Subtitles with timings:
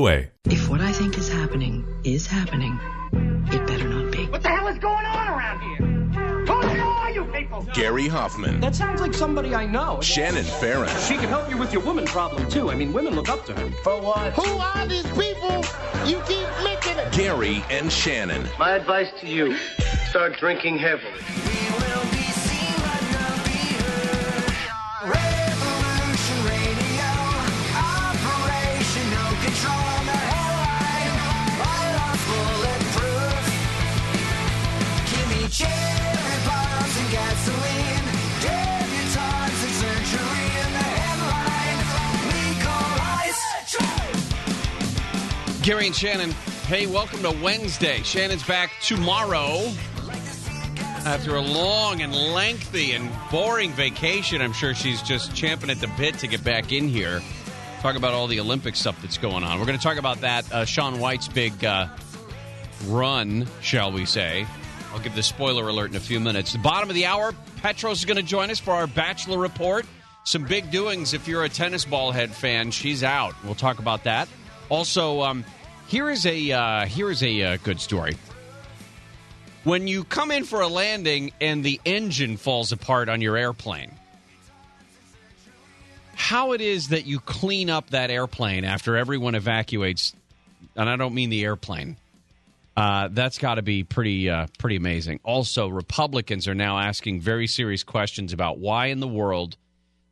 [0.00, 0.30] NCUA.
[0.46, 2.78] If what I think is happening is happening,
[3.52, 4.26] it better not be.
[4.26, 5.86] What the hell is going on around here?
[6.46, 7.66] Who are you people?
[7.74, 10.00] Gary Hoffmann, That sounds like somebody I know.
[10.00, 12.70] Shannon Farren, She can help you with your woman problem too.
[12.70, 13.70] I mean, women look up to her.
[13.82, 14.32] For what?
[14.32, 15.64] Who are these people
[16.06, 17.06] you keep mentioning?
[17.12, 18.48] Gary and Shannon.
[18.58, 19.56] My advice to you,
[20.08, 21.20] start drinking heavily.
[45.86, 46.30] And Shannon,
[46.66, 48.02] hey, welcome to Wednesday.
[48.02, 49.72] Shannon's back tomorrow
[51.06, 54.42] after a long and lengthy and boring vacation.
[54.42, 57.22] I'm sure she's just champing at the bit to get back in here.
[57.80, 59.58] Talk about all the Olympic stuff that's going on.
[59.58, 60.52] We're going to talk about that.
[60.52, 61.88] Uh, Shaun White's big uh,
[62.84, 64.46] run, shall we say.
[64.92, 66.52] I'll give the spoiler alert in a few minutes.
[66.52, 69.86] The bottom of the hour, Petros is going to join us for our Bachelor Report.
[70.24, 72.70] Some big doings if you're a tennis ball head fan.
[72.70, 73.34] She's out.
[73.42, 74.28] We'll talk about that.
[74.68, 75.44] Also, um,
[75.90, 78.16] here is a uh, here is a uh, good story.
[79.64, 83.90] When you come in for a landing and the engine falls apart on your airplane,
[86.14, 90.14] how it is that you clean up that airplane after everyone evacuates,
[90.76, 91.96] and I don't mean the airplane.
[92.76, 95.18] Uh, that's got to be pretty uh, pretty amazing.
[95.24, 99.56] Also, Republicans are now asking very serious questions about why in the world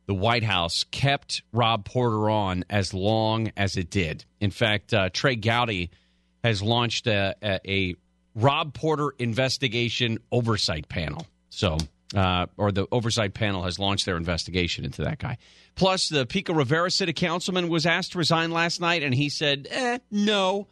[0.09, 4.25] the White House kept Rob Porter on as long as it did.
[4.41, 5.91] In fact, uh, Trey Gowdy
[6.43, 7.95] has launched a, a, a
[8.33, 11.27] Rob Porter investigation oversight panel.
[11.51, 11.77] So,
[12.15, 15.37] uh, or the oversight panel has launched their investigation into that guy.
[15.75, 19.67] Plus, the Pico Rivera city councilman was asked to resign last night, and he said,
[19.69, 20.65] eh, no.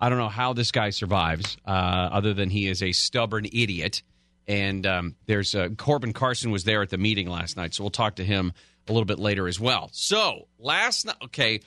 [0.00, 4.04] I don't know how this guy survives, uh, other than he is a stubborn idiot.
[4.46, 7.90] And um, there's uh, Corbin Carson was there at the meeting last night, so we'll
[7.90, 8.52] talk to him
[8.88, 9.90] a little bit later as well.
[9.92, 11.60] So last night, okay.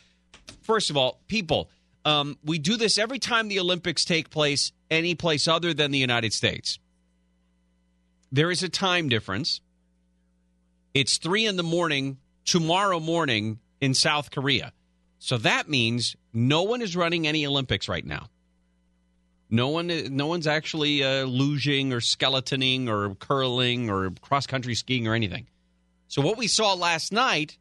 [0.61, 1.69] First of all, people,
[2.05, 5.97] um, we do this every time the Olympics take place, any place other than the
[5.97, 6.79] United States.
[8.31, 9.61] There is a time difference.
[10.93, 14.73] It's three in the morning tomorrow morning in South Korea.
[15.19, 18.27] So that means no one is running any Olympics right now.
[19.49, 21.25] No one, no one's actually uh,
[21.93, 25.47] or skeletoning or curling or cross country skiing or anything.
[26.07, 27.57] So what we saw last night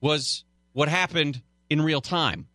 [0.00, 2.46] was what happened in real time.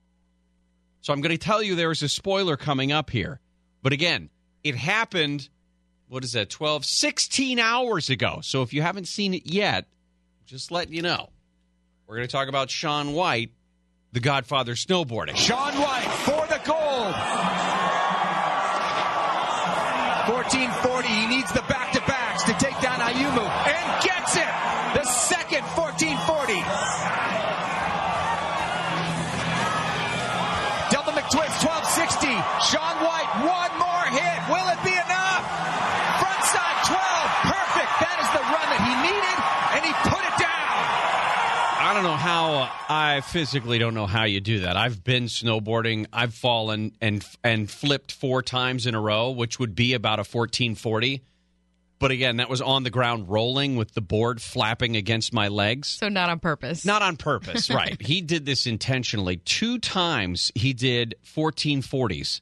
[1.02, 3.40] So I'm going to tell you there is a spoiler coming up here.
[3.81, 4.30] But again,
[4.63, 5.47] it happened,
[6.09, 8.40] what is that, 12, 16 hours ago.
[8.41, 9.85] So if you haven't seen it yet,
[10.46, 11.29] just letting you know.
[12.08, 13.52] We're going to talk about Shaun White,
[14.14, 15.35] the Godfather snowboarding.
[15.35, 17.14] Shaun White for the gold.
[20.28, 21.08] 1440.
[21.08, 23.66] He needs the back to backs to take down Ayumu
[25.57, 26.53] second 1440.
[30.94, 32.29] Double McTwist 1260.
[32.62, 34.38] Shaun White, one more hit.
[34.50, 35.44] Will it be enough?
[36.22, 37.01] Frontside 12.
[37.50, 37.91] Perfect.
[38.06, 39.38] That is the run that he needed,
[39.73, 40.78] and he put it down.
[41.79, 44.78] I don't know how uh, I physically don't know how you do that.
[44.78, 46.06] I've been snowboarding.
[46.13, 50.25] I've fallen and and flipped four times in a row, which would be about a
[50.28, 51.23] 1440.
[52.00, 55.88] But again, that was on the ground rolling with the board flapping against my legs.
[55.88, 56.85] So not on purpose.
[56.85, 58.00] Not on purpose, right.
[58.02, 59.38] he did this intentionally.
[59.38, 62.41] Two times he did 1440s.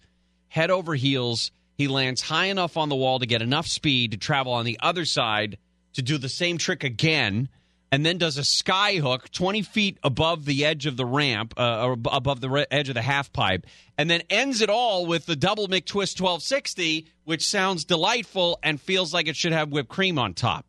[0.50, 1.52] Head over heels.
[1.78, 4.80] He lands high enough on the wall to get enough speed to travel on the
[4.82, 5.58] other side
[5.94, 7.50] to do the same trick again
[7.96, 11.86] and then does a sky hook 20 feet above the edge of the ramp, uh,
[11.86, 13.66] or above the re- edge of the half pipe,
[13.98, 19.14] and then ends it all with the double McTwist 1260, which sounds delightful and feels
[19.14, 20.66] like it should have whipped cream on top.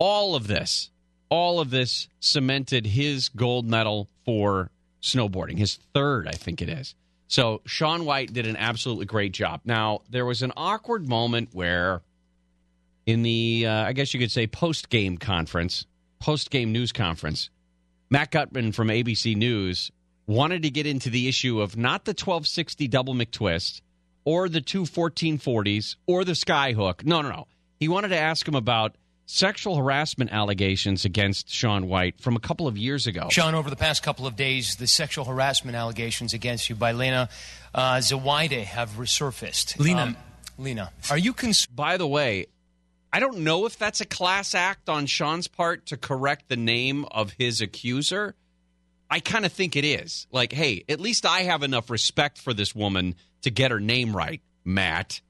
[0.00, 0.90] All of this,
[1.28, 6.96] all of this cemented his gold medal for snowboarding, his third, I think it is.
[7.28, 9.60] So Shaun White did an absolutely great job.
[9.64, 12.02] Now, there was an awkward moment where
[13.06, 15.86] in the, uh, I guess you could say, post game conference,
[16.22, 17.50] post game news conference,
[18.08, 19.90] Matt Gutman from ABC News
[20.28, 23.80] wanted to get into the issue of not the 1260 double McTwist
[24.24, 27.04] or the two 1440s or the skyhook.
[27.04, 27.48] No, no, no.
[27.80, 28.94] He wanted to ask him about
[29.26, 33.26] sexual harassment allegations against Shaun White from a couple of years ago.
[33.28, 37.30] Shaun, over the past couple of days, the sexual harassment allegations against you by Lena
[37.74, 39.76] uh, Zawaideh have resurfaced.
[39.80, 40.02] Lena.
[40.02, 40.16] Um,
[40.56, 41.74] Lena, are you concerned?
[41.74, 42.46] By the way,
[43.12, 47.04] I don't know if that's a class act on Shaun's part to correct the name
[47.10, 48.34] of his accuser.
[49.10, 50.26] I kind of think it is.
[50.32, 54.16] Like, hey, at least I have enough respect for this woman to get her name
[54.16, 55.20] right, Matt.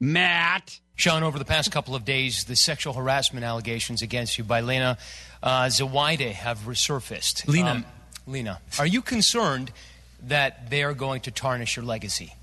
[0.00, 0.80] Matt.
[0.94, 4.96] Shaun, over the past couple of days, the sexual harassment allegations against you by Lena
[5.42, 7.46] uh, Zawaideh have resurfaced.
[7.48, 7.70] Lena.
[7.70, 7.84] Um,
[8.26, 9.72] Lena, are you concerned
[10.22, 12.34] that they are going to tarnish your legacy?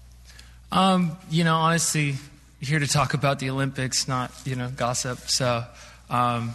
[0.72, 2.16] Um, you know, honestly,
[2.60, 5.20] here to talk about the Olympics, not you know gossip.
[5.20, 5.64] So,
[6.10, 6.54] um,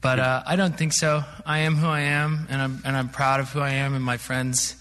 [0.00, 1.22] but uh, I don't think so.
[1.44, 4.04] I am who I am, and I'm and I'm proud of who I am, and
[4.04, 4.76] my friends,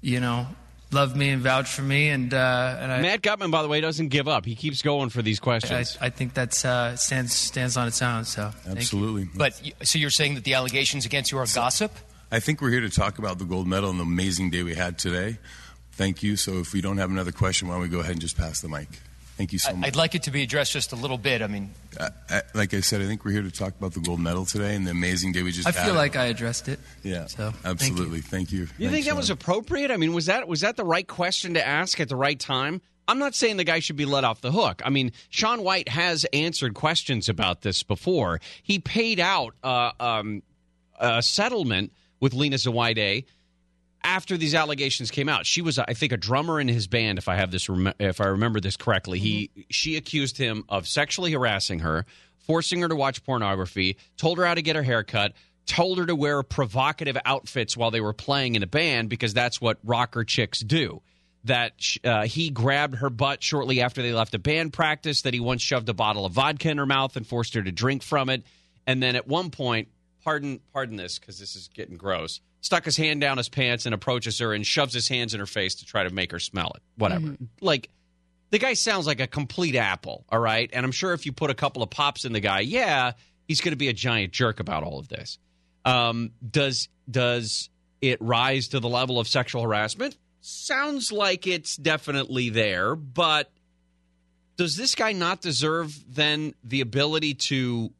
[0.00, 0.46] you know,
[0.92, 3.80] love me and vouch for me, and uh, and I, Matt Gutman, by the way,
[3.80, 4.44] doesn't give up.
[4.44, 5.98] He keeps going for these questions.
[6.00, 8.24] I think that uh, stands stands on its own.
[8.24, 8.80] So, thank you.
[8.80, 9.28] Absolutely.
[9.34, 11.92] But so you're saying that the allegations against you are gossip?
[12.30, 14.74] I think we're here to talk about the gold medal and the amazing day we
[14.74, 15.38] had today.
[15.92, 16.36] Thank you.
[16.36, 18.62] So if we don't have another question, why don't we go ahead and just pass
[18.62, 18.88] the mic?
[19.42, 19.86] Thank you so I- much.
[19.88, 21.42] I'd like it to be addressed just a little bit.
[21.42, 23.98] I mean, I, I, like I said, I think we're here to talk about the
[23.98, 25.84] gold medal today and the amazing day we just I had.
[25.84, 26.78] feel like I addressed it.
[27.02, 27.70] yeah, So, thank you.
[27.70, 28.20] absolutely.
[28.20, 28.68] Thank you.
[28.78, 29.90] You think that was appropriate?
[29.90, 32.80] I mean, was that was that the right question to ask at the right time?
[33.08, 34.80] I'm not saying the guy should be let off the hook.
[34.84, 38.40] I mean, Shaun White has answered questions about this before.
[38.62, 40.44] He paid out uh, um,
[41.00, 43.24] a settlement with Lena Zawaideh
[44.04, 45.46] after these allegations came out.
[45.46, 47.18] She was, I think, a drummer in his band.
[47.18, 47.68] If I have this,
[47.98, 52.04] if I remember this correctly, he she accused him of sexually harassing her,
[52.38, 55.32] forcing her to watch pornography, told her how to get her hair cut,
[55.66, 59.60] told her to wear provocative outfits while they were playing in a band because that's
[59.60, 61.00] what rocker chicks do.
[61.44, 61.72] That
[62.04, 65.22] uh, he grabbed her butt shortly after they left a band practice.
[65.22, 67.72] That he once shoved a bottle of vodka in her mouth and forced her to
[67.72, 68.44] drink from it.
[68.86, 69.88] And then at one point,
[70.24, 72.40] pardon, pardon this because this is getting gross.
[72.60, 75.46] Stuck his hand down his pants and approaches her and shoves his hands in her
[75.46, 76.82] face to try to make her smell it.
[76.96, 77.36] Whatever.
[77.60, 77.90] Like
[78.50, 80.70] the guy sounds like a complete apple, all right?
[80.72, 83.12] And I'm sure if you put a couple of pops in the guy, yeah,
[83.48, 85.38] he's going to be a giant jerk about all of this.
[85.84, 87.70] Um, does does
[88.00, 90.16] it rise to the level of sexual harassment?
[90.40, 93.50] Sounds like it's definitely there, but
[94.56, 97.92] does this guy not deserve then the ability to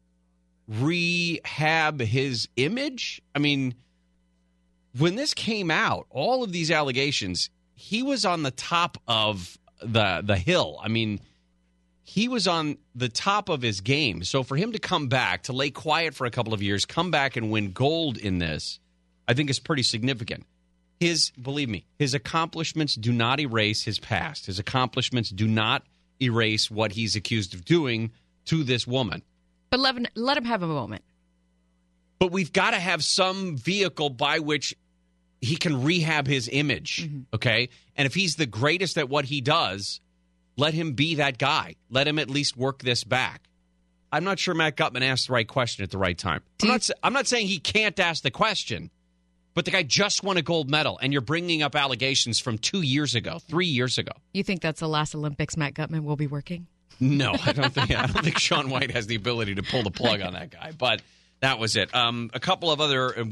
[0.67, 3.21] rehab his image?
[3.35, 3.75] I mean,
[4.97, 10.21] when this came out, all of these allegations, he was on the top of the
[10.23, 10.79] the hill.
[10.81, 11.19] I mean,
[12.03, 14.23] he was on the top of his game.
[14.23, 17.11] So for him to come back, to lay quiet for a couple of years, come
[17.11, 18.79] back and win gold in this,
[19.27, 20.45] I think is pretty significant.
[20.99, 24.45] His believe me, his accomplishments do not erase his past.
[24.45, 25.83] His accomplishments do not
[26.21, 28.11] erase what he's accused of doing
[28.45, 29.23] to this woman.
[29.73, 31.03] But let him, let him have a moment.
[32.19, 34.75] But we've got to have some vehicle by which
[35.41, 37.07] he can rehab his image.
[37.07, 37.21] Mm-hmm.
[37.33, 37.69] Okay.
[37.95, 39.99] And if he's the greatest at what he does,
[40.57, 41.73] let him be that guy.
[41.89, 43.49] Let him at least work this back.
[44.11, 46.43] I'm not sure Matt Gutman asked the right question at the right time.
[46.61, 48.91] I'm not, I'm not saying he can't ask the question,
[49.55, 52.83] but the guy just won a gold medal, and you're bringing up allegations from two
[52.83, 54.11] years ago, three years ago.
[54.33, 56.67] You think that's the last Olympics Matt Gutman will be working?
[57.03, 57.91] No, I don't think.
[57.91, 60.71] I don't think Shaun White has the ability to pull the plug on that guy.
[60.77, 61.01] But
[61.41, 61.93] that was it.
[61.93, 63.25] Um, a couple of other uh,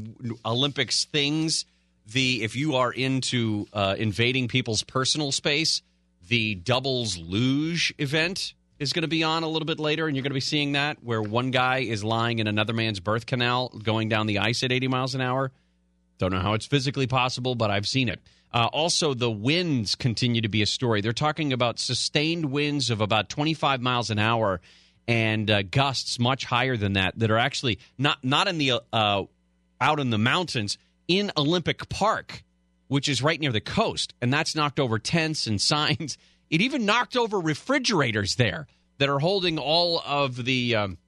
[0.44, 1.64] Olympics things.
[2.06, 5.80] The if you are into uh, invading people's personal space,
[6.28, 10.22] the doubles luge event is going to be on a little bit later, and you're
[10.22, 13.68] going to be seeing that where one guy is lying in another man's birth canal,
[13.68, 15.52] going down the ice at 80 miles an hour.
[16.18, 18.20] Don't know how it's physically possible, but I've seen it.
[18.52, 21.00] Uh, also, the winds continue to be a story.
[21.00, 24.60] They're talking about sustained winds of about 25 miles an hour
[25.08, 29.24] and uh, gusts much higher than that that are actually not not in the uh,
[29.80, 30.78] out in the mountains
[31.08, 32.42] in Olympic Park,
[32.88, 36.18] which is right near the coast, and that's knocked over tents and signs.
[36.50, 38.66] It even knocked over refrigerators there
[38.98, 40.98] that are holding all of the um,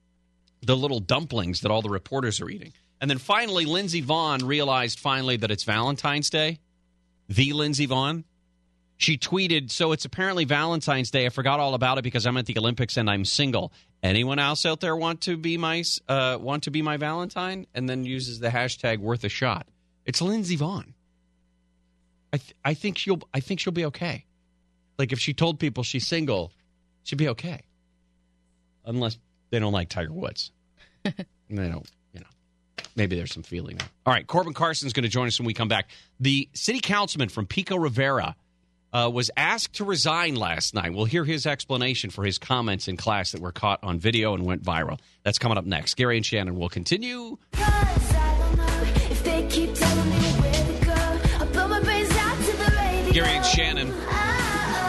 [0.62, 2.72] the little dumplings that all the reporters are eating.
[3.00, 6.58] And then finally, Lindsey Vonn realized finally that it's Valentine's Day.
[7.28, 8.24] The Lindsey Vonn.
[8.96, 11.26] She tweeted, "So it's apparently Valentine's Day.
[11.26, 13.72] I forgot all about it because I'm at the Olympics and I'm single.
[14.02, 17.88] Anyone else out there want to be my uh, want to be my Valentine?" And
[17.88, 19.66] then uses the hashtag worth a shot.
[20.06, 20.92] It's Lindsey Vonn.
[22.32, 24.26] I th- I think she'll I think she'll be okay.
[24.98, 26.52] Like if she told people she's single,
[27.02, 27.62] she'd be okay.
[28.84, 29.18] Unless
[29.50, 30.52] they don't like Tiger Woods.
[31.50, 31.88] They don't.
[32.96, 33.76] Maybe there's some feeling.
[33.76, 33.88] there.
[34.06, 35.88] All right, Corbin Carson's going to join us when we come back.
[36.20, 38.36] The city councilman from Pico Rivera
[38.92, 40.94] uh, was asked to resign last night.
[40.94, 44.44] We'll hear his explanation for his comments in class that were caught on video and
[44.44, 45.00] went viral.
[45.24, 45.94] That's coming up next.
[45.94, 47.38] Gary and Shannon will continue.
[53.12, 53.92] Gary and Shannon.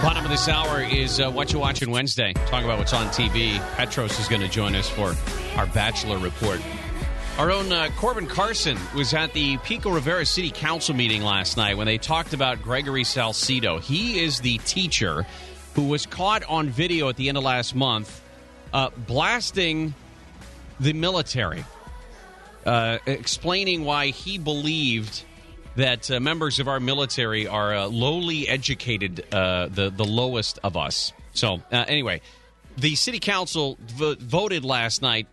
[0.01, 2.33] Bottom of this hour is uh, What You Watching Wednesday.
[2.33, 3.59] Talking about what's on TV.
[3.75, 5.15] Petros is going to join us for
[5.57, 6.59] our Bachelor Report.
[7.37, 11.75] Our own uh, Corbin Carson was at the Pico Rivera City Council meeting last night
[11.75, 13.81] when they talked about Gregory Salcido.
[13.81, 15.27] He is the teacher
[15.73, 18.21] who was caught on video at the end of last month
[18.71, 19.93] uh, blasting
[20.79, 21.65] the military,
[22.65, 25.25] uh, explaining why he believed
[25.75, 30.77] that uh, members of our military are uh, lowly educated, uh, the the lowest of
[30.77, 31.11] us.
[31.33, 32.21] So anyway,
[32.77, 35.27] the city council v- voted last night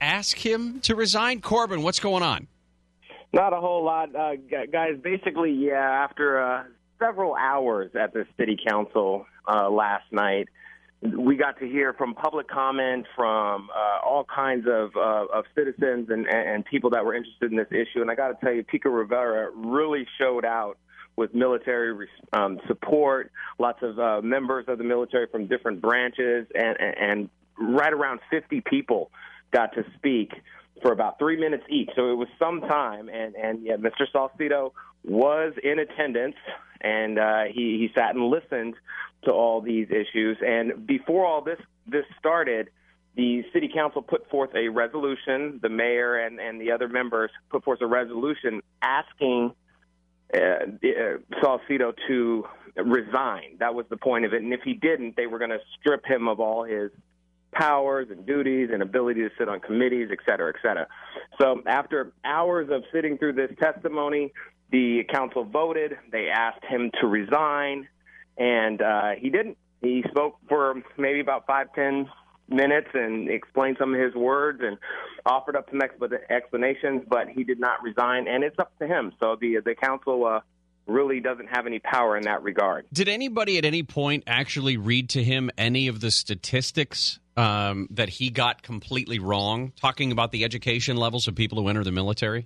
[0.00, 1.40] ask him to resign.
[1.40, 2.46] Corbin, what's going on?
[3.32, 4.32] Not a whole lot, uh,
[4.72, 4.94] guys.
[5.02, 6.06] Basically, yeah.
[6.08, 6.64] After uh,
[6.98, 10.48] several hours at the city council uh, last night,
[11.02, 16.08] we got to hear from public comment from uh, all kinds of uh, of citizens
[16.10, 18.00] and, and people that were interested in this issue.
[18.00, 20.78] And I got to tell you, Pico Rivera really showed out
[21.14, 23.30] with military um, support.
[23.58, 28.62] Lots of uh, members of the military from different branches, and, and right around 50
[28.62, 29.10] people
[29.52, 30.32] got to speak
[30.82, 31.90] for about three minutes each.
[31.96, 34.06] So it was some time, and and yeah, Mr.
[34.14, 34.72] Salcido
[35.04, 36.36] was in attendance,
[36.80, 38.74] and uh, he he sat and listened
[39.24, 40.38] to all these issues.
[40.44, 42.70] And before all this this started,
[43.16, 45.58] the city council put forth a resolution.
[45.62, 49.52] The mayor and and the other members put forth a resolution asking
[50.32, 52.44] uh, uh, to
[52.76, 53.56] resign.
[53.58, 54.42] That was the point of it.
[54.42, 56.90] And if he didn't, they were going to strip him of all his
[57.52, 60.86] powers and duties and ability to sit on committees, et cetera, et cetera.
[61.40, 64.32] So after hours of sitting through this testimony,
[64.70, 65.96] the council voted.
[66.12, 67.88] They asked him to resign,
[68.36, 69.56] and uh, he didn't.
[69.80, 72.08] He spoke for maybe about five, ten
[72.48, 74.76] minutes and explained some of his words and
[75.24, 79.12] offered up some expl- explanations, but he did not resign, and it's up to him.
[79.20, 80.40] So the the council uh,
[80.86, 82.86] really doesn't have any power in that regard.
[82.92, 88.08] Did anybody at any point actually read to him any of the statistics um, that
[88.08, 92.44] he got completely wrong, talking about the education levels of people who enter the military?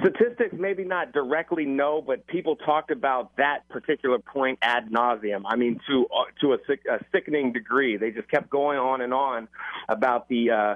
[0.00, 5.42] Statistics, maybe not directly, no, but people talked about that particular point ad nauseum.
[5.46, 7.96] I mean, to uh, to a, sick, a sickening degree.
[7.96, 9.48] They just kept going on and on
[9.88, 10.50] about the.
[10.50, 10.74] Uh,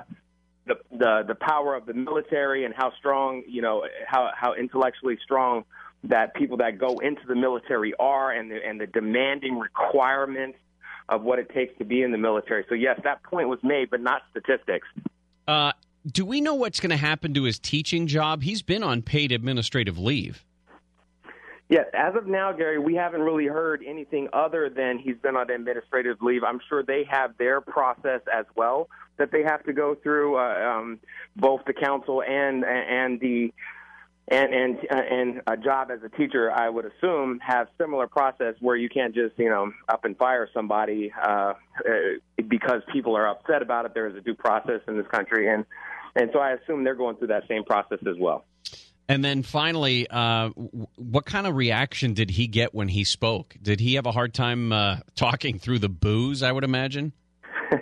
[0.66, 5.18] the, the the power of the military and how strong you know how how intellectually
[5.23, 5.66] strong
[6.04, 10.56] that people that go into the military are and the and the demanding requirements
[11.08, 12.64] of what it takes to be in the military.
[12.68, 14.87] So yes, that point was made, but not statistics.
[15.46, 15.73] Uh,
[16.06, 18.42] do we know what's going to happen to his teaching job?
[18.42, 20.44] He's been on paid administrative leave.
[21.68, 25.50] Yes, as of now, Gary, we haven't really heard anything other than he's been on
[25.50, 26.44] administrative leave.
[26.44, 30.76] I'm sure they have their process as well that they have to go through, uh,
[30.76, 31.00] um,
[31.37, 33.52] both the council and and the
[34.28, 38.54] and and uh, and a job as a teacher, I would assume, have similar process
[38.61, 41.54] where you can't just you know up and fire somebody uh, uh,
[42.49, 43.93] because people are upset about it.
[43.95, 45.64] There is a due process in this country, and
[46.16, 48.47] and so I assume they're going through that same process as well.
[49.07, 50.49] And then finally, uh,
[50.97, 53.54] what kind of reaction did he get when he spoke?
[53.61, 56.43] Did he have a hard time uh, talking through the booze?
[56.43, 57.12] I would imagine.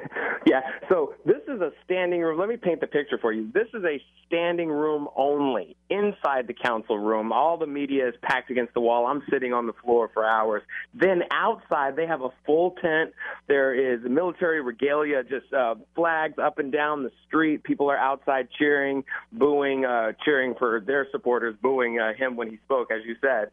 [0.45, 1.15] Yeah, so
[1.63, 2.39] a standing room.
[2.39, 3.51] Let me paint the picture for you.
[3.53, 7.33] This is a standing room only inside the council room.
[7.33, 9.07] All the media is packed against the wall.
[9.07, 10.63] I'm sitting on the floor for hours.
[10.95, 13.13] Then outside, they have a full tent.
[13.49, 17.63] There is military regalia, just uh, flags up and down the street.
[17.63, 22.59] People are outside cheering, booing, uh, cheering for their supporters, booing uh, him when he
[22.65, 23.51] spoke, as you said.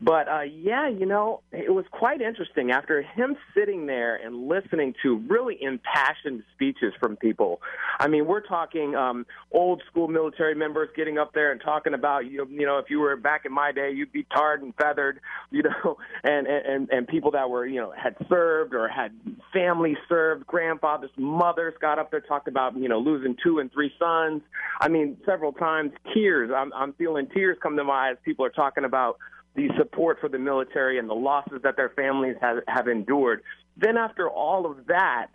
[0.00, 4.94] But uh, yeah, you know, it was quite interesting after him sitting there and listening
[5.02, 7.62] to really impassioned speeches from people.
[7.98, 12.30] I mean, we're talking um, old school military members getting up there and talking about
[12.30, 15.18] you, you know, if you were back in my day, you'd be tarred and feathered,
[15.50, 19.12] you know, and and and people that were you know had served or had
[19.50, 23.92] families served, grandfathers, mothers got up there talked about you know losing two and three
[23.98, 24.42] sons.
[24.78, 26.50] I mean, several times tears.
[26.54, 28.16] I'm I'm feeling tears come to my eyes.
[28.26, 29.16] People are talking about
[29.56, 33.42] the support for the military and the losses that their families have, have endured.
[33.76, 35.28] Then, after all of that,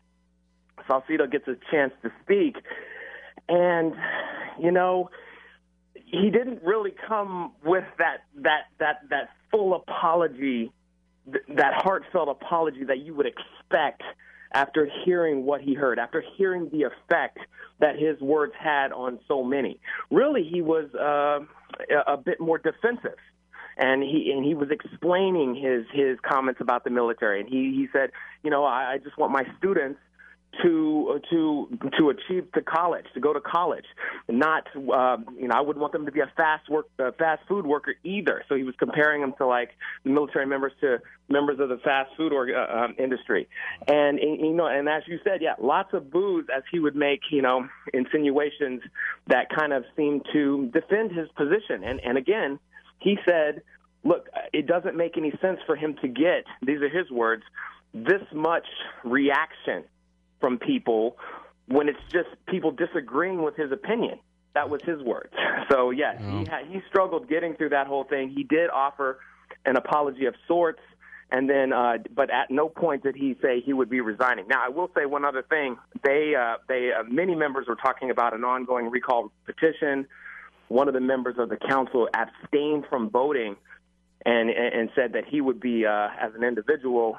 [0.88, 2.56] Salcido gets a chance to speak.
[3.50, 3.94] And,
[4.60, 5.10] you know,
[5.94, 10.72] he didn't really come with that, that, that, that full apology,
[11.26, 14.04] th- that heartfelt apology that you would expect
[14.54, 17.40] after hearing what he heard, after hearing the effect
[17.80, 19.80] that his words had on so many.
[20.12, 21.40] Really, he was uh,
[21.90, 23.18] a a bit more defensive
[23.78, 27.40] and he and he was explaining his his comments about the military.
[27.40, 28.12] And he he said
[28.44, 30.00] you know i, I just want my students
[30.62, 33.86] to uh, to to achieve to college to go to college.
[34.28, 37.42] Not uh, you know i wouldn't want them to be a fast work uh, fast
[37.48, 38.44] food worker either.
[38.50, 39.70] So he was comparing them to like
[40.04, 41.00] the military members to
[41.30, 43.48] members of the fast food or, uh, um, industry.
[43.88, 46.96] And, and you know and as you said yeah lots of booze as he would
[46.96, 48.82] make you know insinuations
[49.28, 51.84] that kind of seemed to defend his position.
[51.84, 52.60] And and again
[53.02, 53.62] he said,
[54.04, 57.44] look, it doesn't make any sense for him to get, these are his words,
[57.94, 58.66] this much
[59.04, 59.84] reaction
[60.40, 61.18] from people
[61.68, 64.20] when it's just people disagreeing with his opinion.
[64.54, 65.34] That was his words.
[65.72, 68.30] So, yes, he, had, he struggled getting through that whole thing.
[68.36, 69.20] He did offer
[69.66, 70.82] an apology of sorts.
[71.32, 74.50] And then, uh, but at no point did he say he would be resigning.
[74.50, 75.78] Now, I will say one other thing.
[76.04, 80.08] They, uh, they, uh, many members were talking about an ongoing recall petition
[80.72, 83.56] one of the members of the council abstained from voting
[84.26, 87.18] and and said that he would be uh, as an individual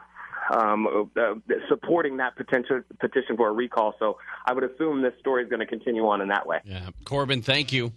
[0.52, 1.34] um, uh,
[1.68, 3.94] supporting that potential petition for a recall.
[3.98, 6.58] So I would assume this story is going to continue on in that way.
[6.64, 7.92] Yeah, Corbin, thank you.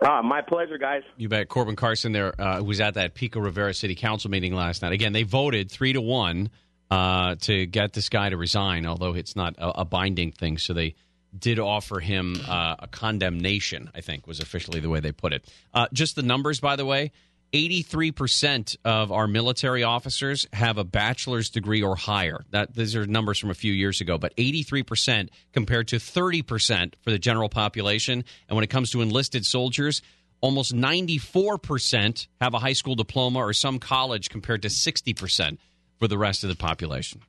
[0.00, 1.02] Uh, my pleasure, guys.
[1.16, 1.48] You bet.
[1.48, 4.92] Corbin Carson there uh, was at that Pico Rivera City Council meeting last night.
[4.92, 6.50] Again, they voted three to one
[6.90, 10.58] uh, to get this guy to resign, although it's not a, a binding thing.
[10.58, 10.96] So they
[11.36, 15.50] did offer him uh, a condemnation, I think was officially the way they put it.
[15.72, 17.12] Uh, just the numbers, by the way
[17.52, 22.44] 83% of our military officers have a bachelor's degree or higher.
[22.50, 27.10] That These are numbers from a few years ago, but 83% compared to 30% for
[27.10, 28.24] the general population.
[28.48, 30.00] And when it comes to enlisted soldiers,
[30.40, 35.58] almost 94% have a high school diploma or some college compared to 60%
[35.98, 37.20] for the rest of the population.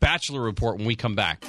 [0.00, 1.44] Bachelor report when we come back.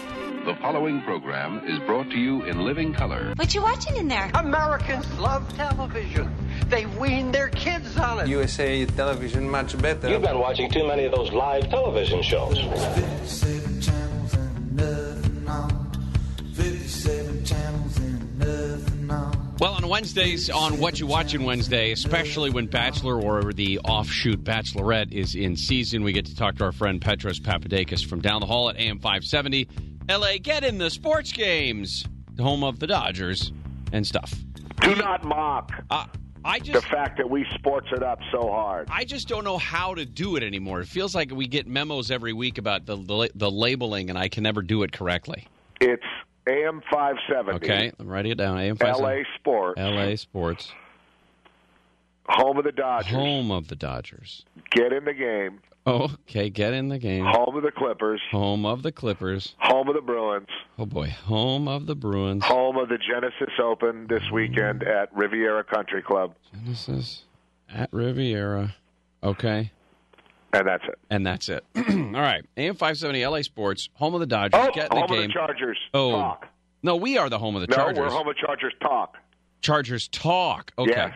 [0.48, 3.34] The following program is brought to you in living color.
[3.36, 4.32] What you watching in there?
[4.34, 6.34] Americans love television.
[6.70, 8.30] They wean their kids on it.
[8.30, 10.08] USA television much better.
[10.08, 12.64] You've been watching too many of those live television shows.
[19.60, 25.12] Well, on Wednesdays, on What You Watching Wednesday, especially when Bachelor or the offshoot Bachelorette
[25.12, 28.46] is in season, we get to talk to our friend Petros Papadakis from down the
[28.48, 29.68] hall at AM 570.
[30.10, 33.52] LA, get in the sports games, the home of the Dodgers
[33.92, 34.34] and stuff.
[34.82, 36.06] Do not mock uh,
[36.46, 38.88] I just, the fact that we sports it up so hard.
[38.90, 40.80] I just don't know how to do it anymore.
[40.80, 44.30] It feels like we get memos every week about the the, the labeling, and I
[44.30, 45.46] can never do it correctly.
[45.82, 46.06] It's
[46.48, 47.58] AM 570.
[47.58, 48.58] Okay, I'm writing it down.
[48.58, 49.24] AM 570.
[49.24, 49.80] LA Sports.
[49.80, 50.72] LA Sports.
[52.30, 53.12] Home of the Dodgers.
[53.12, 54.46] Home of the Dodgers.
[54.72, 55.60] Get in the game.
[55.88, 56.50] Oh, okay.
[56.50, 57.24] Get in the game.
[57.26, 58.20] Home of the Clippers.
[58.32, 59.56] Home of the Clippers.
[59.60, 60.48] Home of the Bruins.
[60.78, 62.44] Oh boy, home of the Bruins.
[62.44, 66.36] Home of the Genesis Open this weekend at Riviera Country Club.
[66.54, 67.24] Genesis
[67.74, 68.76] at Riviera.
[69.24, 69.72] Okay.
[70.54, 71.00] And that's it.
[71.10, 71.64] And that's it.
[71.78, 72.44] All right.
[72.58, 74.60] AM 570 LA Sports, home of the Dodgers.
[74.62, 75.22] Oh, Get in the home game.
[75.22, 75.78] of the Chargers.
[75.94, 76.12] Oh.
[76.12, 76.48] Talk.
[76.84, 77.98] No, we are the home of the no, Chargers.
[78.00, 79.16] we're home of Chargers Talk.
[79.62, 80.72] Chargers Talk.
[80.78, 80.92] Okay.
[80.92, 81.14] Yes.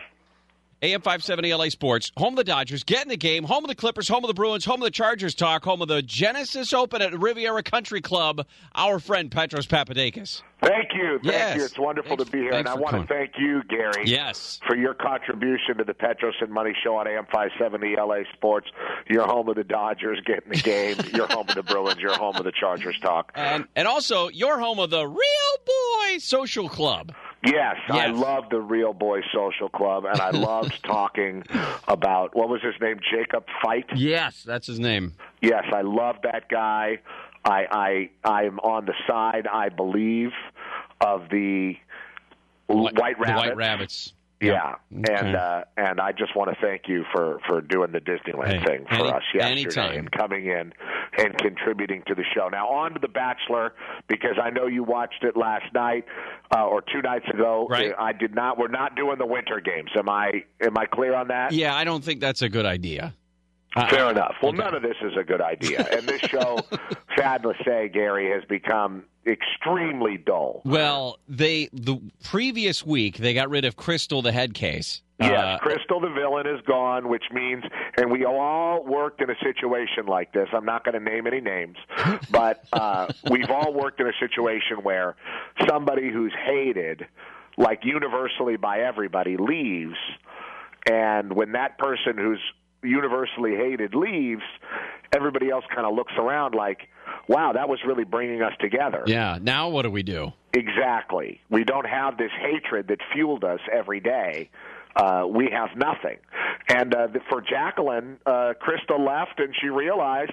[0.82, 3.74] AM 570 LA Sports, home of the Dodgers, get in the game, home of the
[3.76, 7.00] Clippers, home of the Bruins, home of the Chargers talk, home of the Genesis Open
[7.00, 8.44] at Riviera Country Club.
[8.74, 10.42] Our friend Petros Papadakis.
[10.62, 11.18] Thank you.
[11.22, 11.56] Thank Yes.
[11.56, 11.64] you.
[11.64, 12.52] It's wonderful Thanks- to be here.
[12.52, 13.06] And I want coming.
[13.06, 14.04] to thank you, Gary.
[14.06, 14.60] Yes.
[14.66, 18.68] For your contribution to the Petros and Money Show on AM 570 LA Sports.
[19.08, 20.96] You're home of the Dodgers, getting the game.
[21.14, 21.98] You're home of the Bruins.
[22.00, 23.32] You're home of the Chargers talk.
[23.34, 25.18] And and also, you're home of the Real
[25.66, 27.12] Boy Social Club.
[27.44, 31.42] Yes, I love the Real Boy Social Club, and I loved talking
[31.88, 33.86] about what was his name, Jacob Fight.
[33.96, 35.14] Yes, that's his name.
[35.40, 36.98] Yes, I love that guy.
[37.44, 40.30] I I I'm on the side, I believe,
[41.00, 41.74] of the
[42.68, 43.36] White The Rabbit.
[43.36, 44.14] White Rabbits.
[44.40, 45.14] Yeah, Okay.
[45.14, 48.64] and uh, and I just want to thank you for for doing the Disneyland Hey,
[48.64, 49.98] thing for any- us yesterday anytime.
[50.00, 50.72] and coming in
[51.16, 52.48] and contributing to the show.
[52.48, 53.72] Now on to the Bachelor
[54.08, 56.06] because I know you watched it last night
[56.56, 57.68] uh, or two nights ago.
[57.70, 57.92] Right.
[57.96, 58.58] I did not.
[58.58, 59.90] We're not doing the Winter Games.
[59.96, 61.52] Am I am I clear on that?
[61.52, 63.14] Yeah, I don't think that's a good idea.
[63.88, 64.34] Fair enough.
[64.42, 65.86] Well, none of this is a good idea.
[65.90, 66.58] And this show,
[67.16, 70.60] sad to say, Gary, has become extremely dull.
[70.64, 75.00] Well, they the previous week they got rid of Krystal, the head case.
[75.20, 77.62] Yes, Uh, Krystal the villain is gone, which means,
[77.96, 80.48] and we all worked in a situation like this.
[80.52, 81.76] I'm not going to name any names,
[82.30, 85.14] but uh, we've all worked in a situation where
[85.68, 87.06] somebody who's hated,
[87.56, 89.96] like universally by everybody, leaves,
[90.90, 92.40] and when that person who's
[92.82, 94.42] universally hated leaves,
[95.14, 96.88] everybody else kind of looks around like,
[97.28, 99.04] wow, that was really bringing us together.
[99.06, 99.38] Yeah.
[99.40, 100.32] Now what do we do?
[100.52, 101.40] Exactly.
[101.50, 104.50] We don't have this hatred that fueled us every day.
[104.94, 106.18] Uh, we have nothing.
[106.68, 110.32] And uh, the, for Jacqueline, uh, Krista left and she realized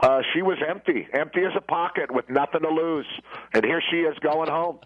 [0.00, 3.06] uh, she was empty, empty as a pocket with nothing to lose.
[3.52, 4.78] And here she is going home.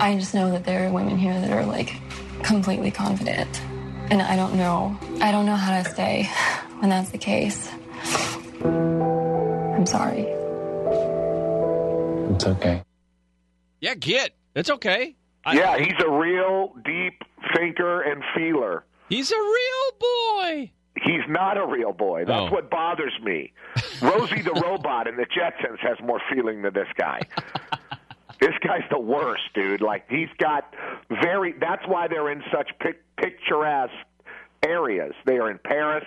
[0.00, 1.94] I just know that there are women here that are like
[2.42, 3.62] completely confident.
[4.10, 4.96] And I don't know.
[5.20, 6.28] I don't know how to stay
[6.78, 7.68] when that's the case.
[8.64, 10.22] I'm sorry.
[12.34, 12.82] It's okay.
[13.80, 14.34] Yeah, get.
[14.54, 15.14] It's okay.
[15.52, 17.22] yeah, he's a real deep
[17.54, 18.84] thinker and feeler.
[19.08, 20.70] He's a real boy.
[21.02, 22.24] He's not a real boy.
[22.24, 22.52] That's Oh.
[22.52, 23.52] what bothers me.
[24.02, 27.20] Rosie the robot in the Jetsons has more feeling than this guy.
[28.40, 29.80] this guy's the worst, dude.
[29.80, 30.74] Like he's got
[31.08, 31.54] very.
[31.58, 33.94] That's why they're in such pic- picturesque
[34.62, 35.12] areas.
[35.24, 36.04] They are in Paris,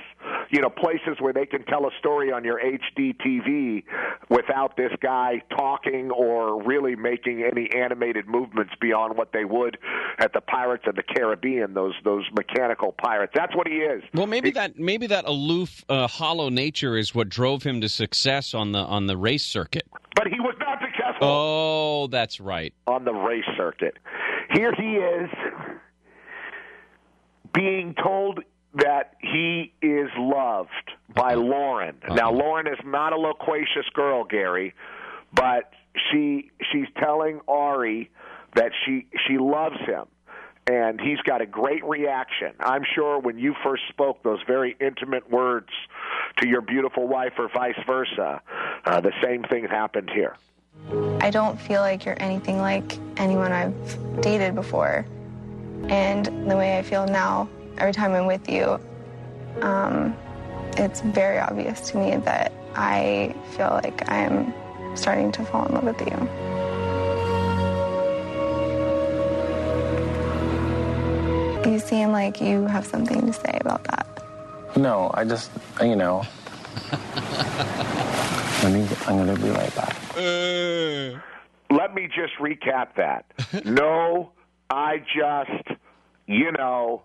[0.49, 3.83] you know, places where they can tell a story on your HD TV
[4.29, 9.77] without this guy talking or really making any animated movements beyond what they would
[10.19, 11.73] at the Pirates of the Caribbean.
[11.73, 13.33] Those those mechanical pirates.
[13.35, 14.03] That's what he is.
[14.13, 18.53] Well, maybe that maybe that aloof, uh, hollow nature is what drove him to success
[18.53, 19.87] on the on the race circuit.
[20.15, 20.90] But he was not successful.
[21.21, 22.73] Oh, that's right.
[22.87, 23.97] on the race circuit.
[24.53, 25.29] Here he is
[27.53, 28.39] being told
[28.73, 30.69] that he is loved
[31.13, 31.97] by Lauren.
[32.09, 34.73] Now Lauren is not a loquacious girl, Gary,
[35.33, 35.73] but
[36.09, 38.09] she she's telling Ari
[38.55, 40.05] that she she loves him.
[40.67, 42.53] And he's got a great reaction.
[42.59, 45.69] I'm sure when you first spoke those very intimate words
[46.37, 48.41] to your beautiful wife, or vice versa,
[48.85, 50.35] uh, the same thing happened here.
[51.21, 55.05] I don't feel like you're anything like anyone I've dated before.
[55.87, 58.79] And the way I feel now, every time I'm with you,
[59.61, 60.15] um,
[60.77, 64.53] it's very obvious to me that I feel like I'm
[64.95, 66.29] starting to fall in love with you.
[71.71, 74.07] You seem like you have something to say about that.
[74.75, 76.23] No, I just, you know.
[78.63, 79.97] Let me, I'm going to be right back.
[81.71, 83.25] Let me just recap that.
[83.65, 84.33] no,
[84.69, 85.79] I just,
[86.27, 87.03] you know,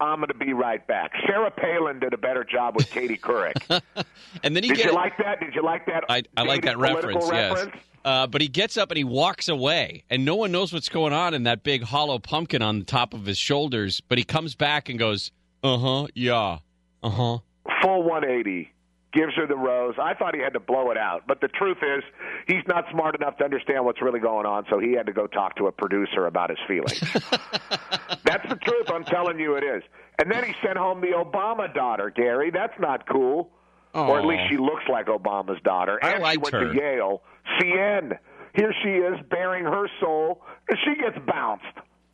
[0.00, 1.12] I'm going to be right back.
[1.26, 3.54] Sarah Palin did a better job with Katie Couric.
[4.42, 5.38] And then he did get you like that?
[5.38, 6.04] Did you like that?
[6.08, 7.26] I, I like that dated reference.
[7.30, 7.68] Yes.
[8.04, 11.12] Uh, but he gets up and he walks away, and no one knows what's going
[11.12, 14.02] on in that big hollow pumpkin on the top of his shoulders.
[14.08, 15.30] But he comes back and goes,
[15.62, 16.58] "Uh huh, yeah,
[17.02, 17.38] uh huh."
[17.80, 18.72] Full 180.
[19.14, 19.94] Gives her the rose.
[20.02, 22.02] I thought he had to blow it out, but the truth is,
[22.48, 25.28] he's not smart enough to understand what's really going on, so he had to go
[25.28, 26.98] talk to a producer about his feelings.
[28.24, 28.90] That's the truth.
[28.90, 29.82] I'm telling you, it is.
[30.18, 32.50] And then he sent home the Obama daughter, Gary.
[32.50, 33.50] That's not cool.
[33.92, 36.00] Or at least she looks like Obama's daughter.
[36.02, 36.72] I And she liked went her.
[36.72, 37.22] to Yale.
[37.60, 38.18] CN.
[38.54, 41.64] Here she is, bearing her soul, and she gets bounced.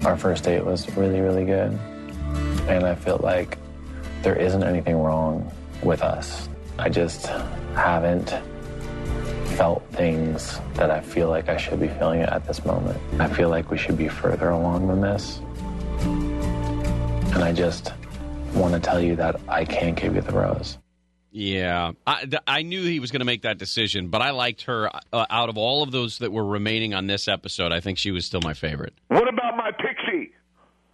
[0.05, 1.73] Our first date was really, really good.
[2.69, 3.57] And I feel like
[4.23, 5.51] there isn't anything wrong
[5.83, 6.49] with us.
[6.81, 7.27] I just
[7.75, 8.31] haven't
[9.59, 12.99] felt things that I feel like I should be feeling at this moment.
[13.21, 15.43] I feel like we should be further along than this.
[17.35, 17.93] And I just
[18.55, 20.79] want to tell you that I can't give you the rose.
[21.33, 24.91] Yeah, I, I knew he was going to make that decision, but I liked her
[25.13, 27.73] uh, out of all of those that were remaining on this episode.
[27.73, 28.95] I think she was still my favorite.
[29.09, 30.33] What about my pixie?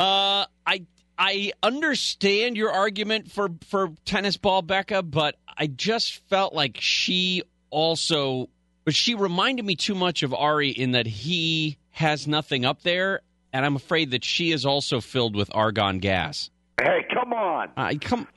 [0.00, 0.84] Uh, I
[1.18, 7.42] I understand your argument for for tennis ball Becca, but I just felt like she
[7.70, 8.48] also
[8.84, 13.20] but she reminded me too much of Ari in that he has nothing up there,
[13.52, 16.50] and I'm afraid that she is also filled with argon gas.
[16.80, 17.70] Hey, come on.
[17.76, 18.28] I come.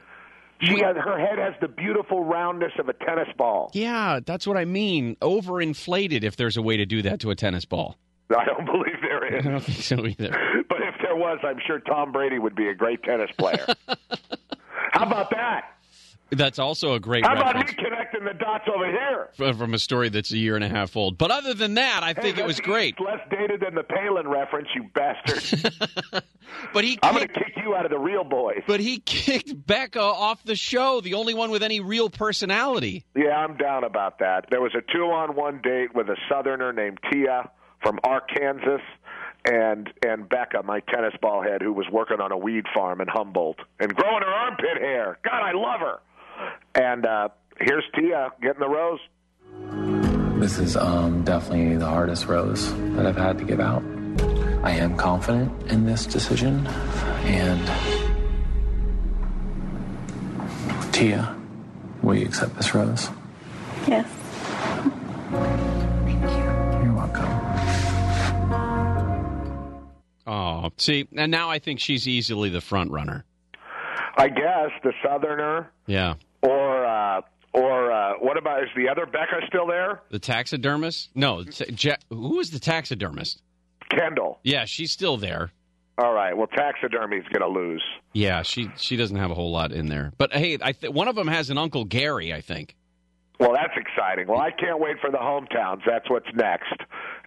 [0.62, 3.70] She has her head has the beautiful roundness of a tennis ball.
[3.74, 5.16] Yeah, that's what I mean.
[5.18, 7.98] Overinflated, if there's a way to do that to a tennis ball.
[8.36, 9.46] I don't believe there is.
[9.46, 10.32] I don't think so either.
[10.70, 10.79] But
[11.20, 13.66] was, I'm sure Tom Brady would be a great tennis player.
[14.92, 15.76] How about that?
[16.32, 19.30] That's also a great How about reference me connecting the dots over here?
[19.40, 21.18] Uh, from a story that's a year and a half old.
[21.18, 23.00] But other than that, I think it was great.
[23.00, 25.74] Less dated than the Palin reference, you bastard.
[26.74, 28.62] But he I'm going to kick you out of the real boys.
[28.68, 33.06] But he kicked Becca off the show, the only one with any real personality.
[33.16, 34.46] Yeah, I'm down about that.
[34.50, 37.50] There was a two-on-one date with a Southerner named Tia
[37.82, 38.80] from Arkansas,
[39.46, 43.08] and and Becca, my tennis ball head, who was working on a weed farm in
[43.08, 45.18] Humboldt and growing her armpit hair.
[45.24, 46.00] God, I love her.
[46.76, 49.00] And uh, here's Tia getting the rose.
[50.40, 53.84] This is um, definitely the hardest rose that I've had to give out.
[54.64, 57.62] I am confident in this decision, and
[60.94, 61.36] Tia,
[62.02, 63.10] will you accept this rose?
[63.88, 64.19] Yes.
[70.30, 70.70] Know.
[70.78, 73.26] See, and now I think she's easily the front runner.
[74.18, 76.16] I guess the Southerner Yeah.
[76.42, 77.22] or uh,
[77.54, 80.02] or uh, what about is the other Becca still there?
[80.12, 81.10] The taxidermist?
[81.16, 83.42] No, Je- who is the taxidermist?
[83.90, 84.40] Kendall.
[84.44, 85.52] Yeah, she's still there.
[85.98, 86.36] All right.
[86.38, 87.84] Well, taxidermy's going to lose.
[88.14, 90.12] Yeah, she she doesn't have a whole lot in there.
[90.18, 92.76] But hey, I th- one of them has an Uncle Gary, I think.
[93.40, 94.28] Well, that's exciting.
[94.28, 95.82] Well, I can't wait for the hometowns.
[95.88, 96.74] That's what's next,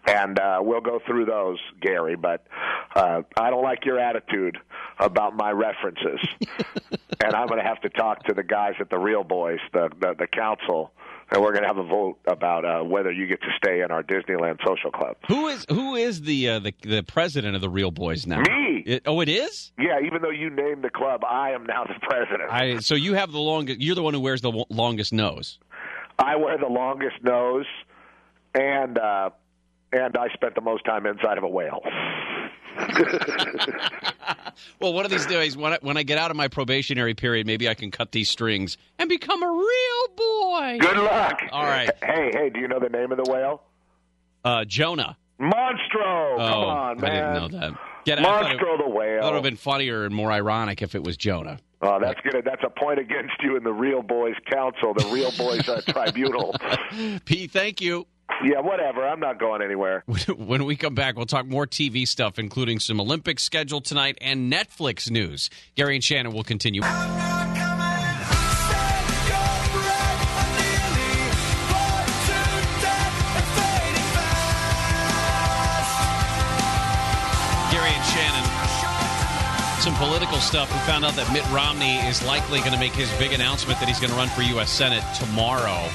[0.06, 2.16] and uh, we'll go through those, Gary.
[2.16, 2.46] But
[2.94, 4.58] uh, I don't like your attitude
[4.98, 6.20] about my references,
[7.24, 9.90] and I'm going to have to talk to the guys at the Real Boys, the
[10.00, 10.92] the, the council,
[11.30, 13.90] and we're going to have a vote about uh, whether you get to stay in
[13.90, 15.16] our Disneyland Social Club.
[15.28, 18.40] Who is who is the uh, the the president of the Real Boys now?
[18.40, 18.82] Me.
[18.84, 19.72] It- oh, it is.
[19.78, 22.50] Yeah, even though you named the club, I am now the president.
[22.50, 23.80] I so you have the longest.
[23.80, 25.58] You're the one who wears the longest nose.
[26.18, 27.66] I wear the longest nose,
[28.54, 29.30] and uh,
[29.92, 31.82] and I spent the most time inside of a whale.
[34.80, 37.46] Well, one of these days, when I, when I get out of my probationary period,
[37.46, 40.78] maybe I can cut these strings and become a real boy.
[40.80, 41.40] Good luck.
[41.52, 41.90] All right.
[42.02, 43.62] Hey, hey, do you know the name of the whale?
[44.44, 45.16] Uh, Jonah.
[45.40, 46.36] Monstro.
[46.36, 47.10] Come oh, on, man.
[47.10, 47.78] I didn't know that.
[48.04, 49.24] Get thought it- Monstro the I thought it whale.
[49.24, 51.58] would have been funnier and more ironic if it was Jonah.
[51.80, 52.44] Oh, that's good.
[52.44, 56.54] That's a point against you in the Real Boys Council, the Real Boys uh, Tribunal.
[57.24, 58.06] P, thank you.
[58.44, 59.06] Yeah, whatever.
[59.06, 60.04] I'm not going anywhere.
[60.36, 64.52] When we come back, we'll talk more TV stuff, including some Olympics schedule tonight and
[64.52, 65.48] Netflix news.
[65.74, 66.82] Gary and Shannon will continue.
[66.82, 66.92] Gary
[77.88, 78.44] and Shannon.
[79.80, 80.72] Some political stuff.
[80.72, 83.88] We found out that Mitt Romney is likely going to make his big announcement that
[83.88, 84.70] he's going to run for U.S.
[84.70, 85.88] Senate tomorrow.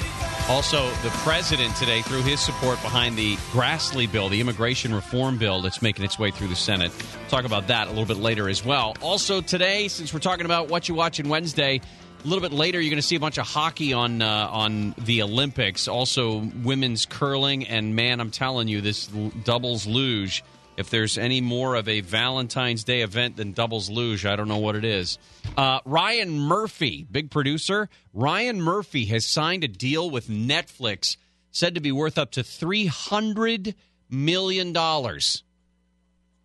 [0.48, 5.60] Also, the president today threw his support behind the Grassley bill, the immigration reform bill
[5.60, 6.90] that's making its way through the Senate.
[7.28, 8.96] Talk about that a little bit later as well.
[9.02, 11.82] Also, today, since we're talking about what you watch on Wednesday,
[12.24, 14.94] a little bit later, you're going to see a bunch of hockey on uh, on
[14.96, 15.86] the Olympics.
[15.86, 19.06] Also, women's curling, and man, I'm telling you, this
[19.44, 20.42] doubles luge.
[20.78, 24.58] If there's any more of a Valentine's Day event than doubles luge, I don't know
[24.58, 25.18] what it is.
[25.56, 31.16] Uh, Ryan Murphy, big producer, Ryan Murphy has signed a deal with Netflix,
[31.50, 33.74] said to be worth up to three hundred
[34.08, 35.42] million dollars.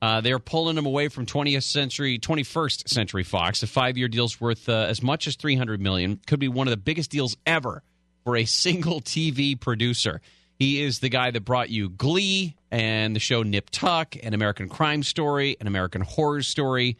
[0.02, 3.62] Uh, they're pulling him away from 20th century, 21st century Fox.
[3.62, 6.20] A five-year deal's worth uh, as much as 300 million.
[6.26, 7.84] Could be one of the biggest deals ever
[8.24, 10.22] for a single TV producer.
[10.58, 14.68] He is the guy that brought you Glee and the show Nip Tuck and American
[14.68, 16.98] Crime Story and American Horror Story.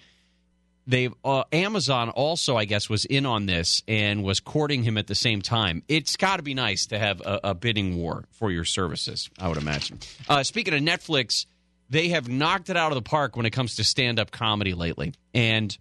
[0.86, 5.08] They uh, Amazon also, I guess, was in on this and was courting him at
[5.08, 5.82] the same time.
[5.88, 9.32] It's got to be nice to have a, a bidding war for your services.
[9.40, 10.00] I would imagine.
[10.30, 11.48] Uh, speaking of Netflix,
[11.90, 15.14] they have knocked it out of the park when it comes to stand-up comedy lately,
[15.34, 15.76] and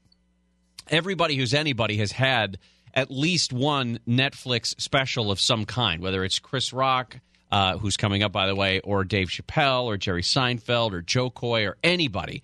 [0.88, 2.58] everybody who's anybody has had
[2.94, 7.18] at least one Netflix special of some kind, whether it's Chris Rock,
[7.52, 11.28] uh, who's coming up, by the way, or Dave Chappelle, or Jerry Seinfeld, or Jo
[11.28, 12.42] Koy, or anybody.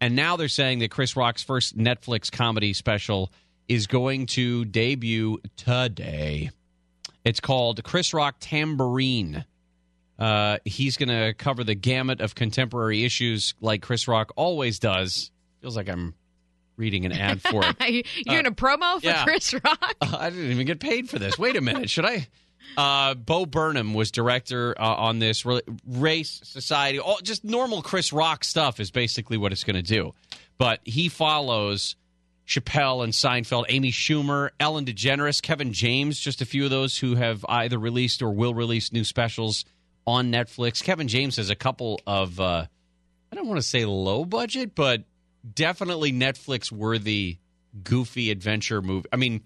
[0.00, 3.30] And now they're saying that Chris Rock's first Netflix comedy special
[3.68, 6.50] is going to debut today.
[7.24, 9.44] It's called Chris Rock Tambourine.
[10.18, 15.30] Uh, he's going to cover the gamut of contemporary issues like Chris Rock always does.
[15.60, 16.14] Feels like I'm
[16.76, 18.06] reading an ad for it.
[18.26, 19.24] You're in a promo for yeah.
[19.24, 19.94] Chris Rock?
[20.00, 21.38] Uh, I didn't even get paid for this.
[21.38, 21.90] Wait a minute.
[21.90, 22.28] Should I?
[22.76, 25.44] Uh, Bo Burnham was director uh, on this
[25.86, 30.12] race, society, all just normal Chris Rock stuff is basically what it's going to do.
[30.58, 31.96] But he follows
[32.46, 37.14] Chappelle and Seinfeld, Amy Schumer, Ellen DeGeneres, Kevin James, just a few of those who
[37.14, 39.64] have either released or will release new specials
[40.06, 40.82] on Netflix.
[40.82, 42.66] Kevin James has a couple of, uh,
[43.32, 45.04] I don't want to say low budget, but
[45.54, 47.38] definitely Netflix worthy,
[47.82, 49.08] goofy adventure movie.
[49.12, 49.42] I mean,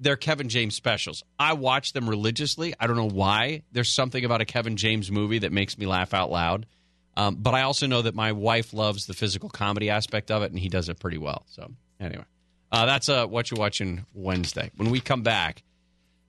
[0.00, 1.22] they're Kevin James specials.
[1.38, 2.74] I watch them religiously.
[2.80, 3.62] I don't know why.
[3.70, 6.66] There's something about a Kevin James movie that makes me laugh out loud.
[7.16, 10.50] Um, but I also know that my wife loves the physical comedy aspect of it,
[10.50, 11.44] and he does it pretty well.
[11.50, 12.24] So anyway,
[12.72, 14.70] uh, that's uh, what you're watching Wednesday.
[14.76, 15.62] When we come back,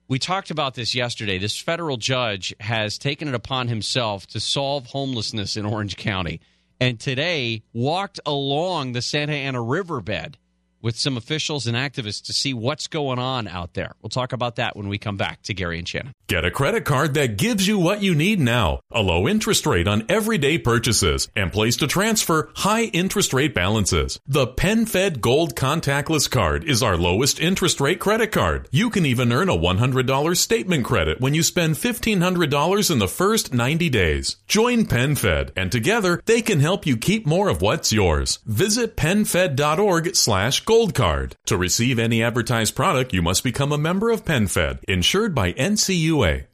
[0.08, 1.38] we talked about this yesterday.
[1.38, 6.40] This federal judge has taken it upon himself to solve homelessness in Orange County,
[6.78, 10.36] and today walked along the Santa Ana riverbed
[10.82, 13.94] with some officials and activists to see what's going on out there.
[14.02, 16.12] We'll talk about that when we come back to Gary and Shannon.
[16.26, 18.80] Get a credit card that gives you what you need now.
[18.90, 24.18] A low interest rate on everyday purchases and place to transfer high interest rate balances.
[24.26, 28.68] The PenFed Gold Contactless Card is our lowest interest rate credit card.
[28.72, 33.52] You can even earn a $100 statement credit when you spend $1,500 in the first
[33.52, 34.36] 90 days.
[34.48, 38.38] Join PenFed and together they can help you keep more of what's yours.
[38.46, 41.36] Visit penfed.org slash gold card.
[41.44, 46.46] To receive any advertised product, you must become a member of PenFed, insured by NCUA.